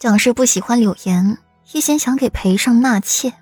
[0.00, 1.36] 蒋氏不喜欢柳岩，
[1.72, 3.34] 一心想给裴尚纳妾。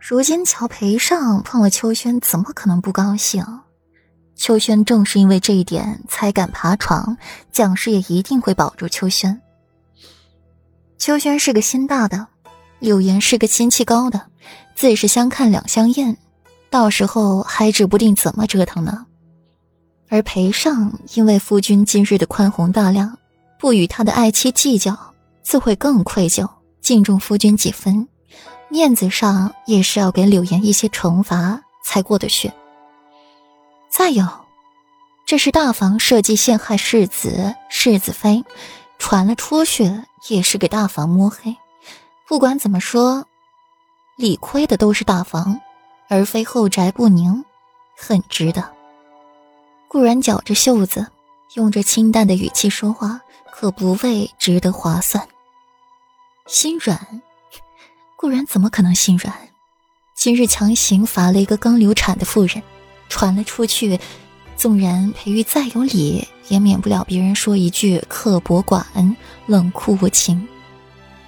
[0.00, 3.44] 如今瞧裴尚碰了秋轩，怎么可能不高兴？
[4.34, 7.18] 秋轩正是因为这一点才敢爬床，
[7.52, 9.38] 蒋氏也一定会保住秋轩。
[10.96, 12.28] 秋轩是个心大的，
[12.78, 14.28] 柳岩是个心气高的，
[14.74, 16.16] 自是相看两相厌，
[16.70, 19.04] 到时候还指不定怎么折腾呢。
[20.08, 23.18] 而裴尚因为夫君今日的宽宏大量，
[23.58, 25.12] 不与他的爱妻计较，
[25.44, 26.48] 自会更愧疚，
[26.80, 28.08] 敬重夫君几分，
[28.68, 32.50] 面子上也是要给柳岩一些惩罚才过得去。
[33.90, 34.26] 再有，
[35.26, 38.42] 这是大房设计陷害世子世子妃，
[38.98, 41.54] 传了出去也是给大房摸黑。
[42.26, 43.26] 不管怎么说，
[44.16, 45.60] 理亏的都是大房，
[46.08, 47.44] 而非后宅不宁，
[47.96, 48.72] 很值得。
[49.88, 51.06] 顾然绞着袖子，
[51.54, 53.20] 用着清淡的语气说话，
[53.52, 55.28] 可不为值得划算。
[56.46, 57.22] 心软，
[58.16, 59.34] 顾然怎么可能心软？
[60.14, 62.62] 今日强行罚了一个刚流产的妇人，
[63.08, 63.98] 传了出去，
[64.54, 70.46] 纵然裴玉再有理，也免不了别人说一句刻薄寡恩、冷酷无情。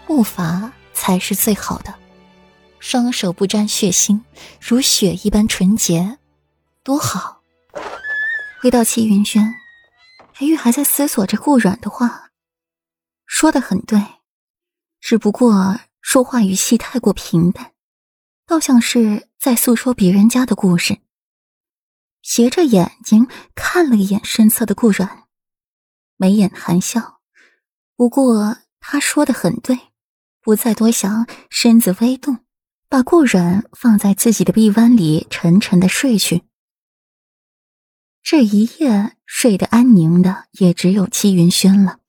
[0.07, 1.95] 不罚才是最好的，
[2.79, 4.21] 双手不沾血腥，
[4.61, 6.19] 如雪一般纯洁，
[6.85, 7.41] 多好。
[8.61, 9.55] 回到齐云轩，
[10.35, 12.29] 裴玉还在思索着顾软的话，
[13.27, 13.99] 说的很对，
[15.01, 17.73] 只不过说话语气太过平淡，
[18.47, 20.99] 倒像是在诉说别人家的故事。
[22.23, 25.25] 斜着眼睛看了一眼身侧的顾软，
[26.17, 27.21] 眉眼含笑。
[27.95, 29.79] 不过他说的很对，
[30.43, 32.39] 不再多想，身子微动，
[32.89, 36.43] 把顾软放在自己的臂弯里，沉沉的睡去。
[38.23, 42.01] 这一夜睡得安宁的也只有戚云轩了。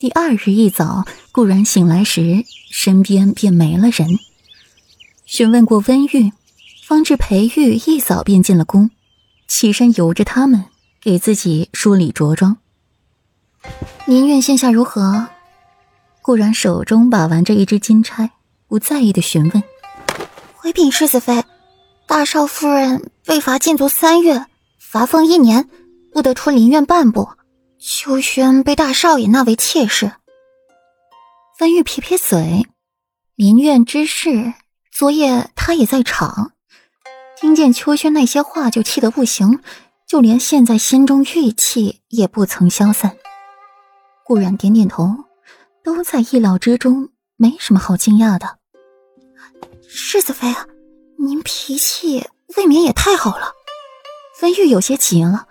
[0.00, 4.06] 第二日一早，顾然醒来时，身边便没了人。
[5.26, 6.32] 询问过温玉，
[6.86, 8.92] 方知裴玉一早便进了宫，
[9.48, 10.66] 起身由着他们
[11.02, 12.58] 给自己梳理着装。
[14.06, 15.26] 宁愿现下如何？
[16.22, 18.30] 顾然手中把玩着一只金钗，
[18.68, 19.60] 不在意的询问
[20.54, 21.42] ：“回禀世子妃，
[22.06, 24.46] 大少夫人被罚禁足三月。”
[24.78, 25.68] 罚俸一年，
[26.12, 27.28] 不得出林院半步。
[27.80, 30.10] 秋轩被大少爷纳为妾室。
[31.60, 32.66] 温玉撇撇嘴，
[33.36, 34.52] 林院之事，
[34.90, 36.52] 昨夜他也在场，
[37.36, 39.60] 听见秋轩那些话就气得不行，
[40.08, 43.16] 就连现在心中郁气也不曾消散。
[44.24, 45.14] 顾然点点头，
[45.84, 48.58] 都在意料之中，没什么好惊讶的。
[49.88, 50.66] 世子妃啊，
[51.16, 53.52] 您脾气未免也太好了。
[54.42, 55.46] 温玉有些急了，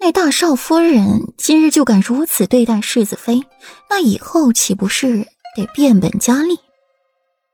[0.00, 3.42] 那大少夫人今日就敢如此对待世子妃，
[3.90, 5.26] 那以后岂不是
[5.56, 6.58] 得变本加厉？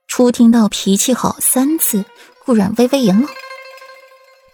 [0.06, 2.04] 初听到“脾气好”三字，
[2.44, 3.26] 顾然微微一愣。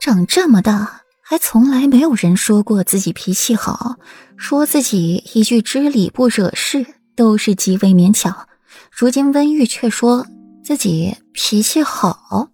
[0.00, 3.96] 长这么大，还从来没有人说过自己脾气好，
[4.36, 6.86] 说自己一句知礼不惹事，
[7.16, 8.46] 都是极为勉强。
[8.90, 10.26] 如今温玉却说
[10.64, 12.48] 自己脾气好，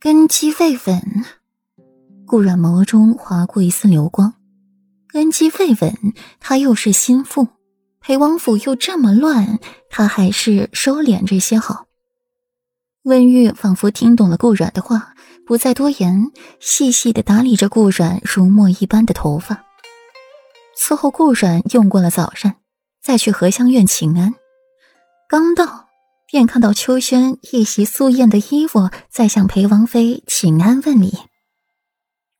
[0.00, 1.24] 根基未稳。
[2.28, 4.34] 顾阮眸中划过一丝流光，
[5.08, 7.48] 根基未稳，他又是心腹，
[8.00, 9.58] 裴王府又这么乱，
[9.88, 11.86] 他还是收敛这些好。
[13.04, 15.14] 温玉仿佛听懂了顾阮的话，
[15.46, 16.30] 不再多言，
[16.60, 19.64] 细细的打理着顾阮如墨一般的头发。
[20.76, 22.56] 伺候顾阮用过了早膳，
[23.02, 24.34] 再去荷香院请安。
[25.30, 25.86] 刚到，
[26.30, 31.16] 便看到秋轩一袭素艳的衣服，在向裴王妃请安问礼。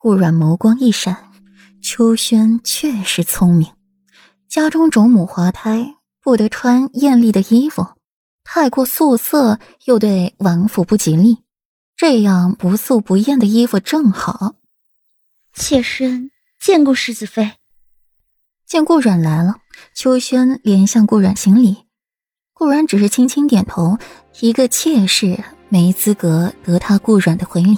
[0.01, 1.33] 顾阮眸光一闪，
[1.83, 3.73] 秋轩确实聪明。
[4.49, 7.85] 家中种母滑胎，不得穿艳丽的衣服，
[8.45, 11.39] 太过素色又对王府不吉利。
[11.97, 14.55] 这样不素不艳的衣服正好。
[15.53, 16.31] 妾身
[16.61, 17.55] 见过世子妃。
[18.65, 19.57] 见顾阮来了，
[19.95, 21.87] 秋轩连向顾阮行礼。
[22.53, 23.99] 顾阮只是轻轻点头，
[24.39, 27.77] 一个妾室没资格得他顾阮的回礼。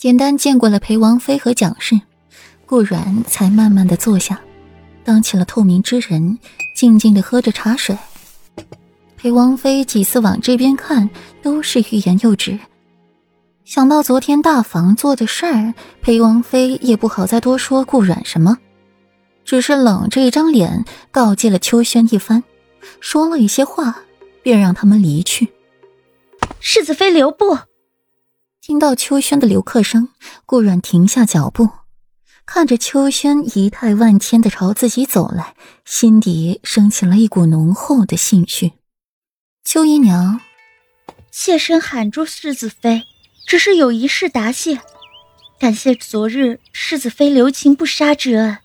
[0.00, 2.00] 简单见过了裴王妃和蒋氏，
[2.64, 4.40] 顾然才慢慢的坐下，
[5.04, 6.38] 当起了透明之人，
[6.74, 7.98] 静静的喝着茶水。
[9.18, 11.10] 裴王妃几次往这边看，
[11.42, 12.58] 都是欲言又止。
[13.66, 18.56] 想到昨天大房做的事儿，裴王妃也不好再多说顾阮什么，
[19.44, 22.42] 只是冷着一张脸告诫了秋轩一番，
[23.00, 23.98] 说了一些话，
[24.42, 25.52] 便让他们离去。
[26.58, 27.58] 世子妃留步。
[28.62, 30.10] 听到秋轩的留客声，
[30.44, 31.70] 顾阮停下脚步，
[32.44, 35.54] 看着秋轩仪态万千的朝自己走来，
[35.86, 38.72] 心底升起了一股浓厚的兴趣。
[39.64, 40.42] 秋姨娘，
[41.32, 43.04] 妾身喊住世子妃，
[43.46, 44.80] 只是有一事答谢。
[45.58, 48.58] 感谢昨日世子妃留情不杀之恩。